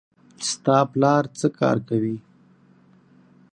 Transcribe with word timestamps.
ستا 0.49 0.77
پلار 0.91 1.23
څه 1.39 1.47
کار 1.59 1.77
کوي 1.89 2.15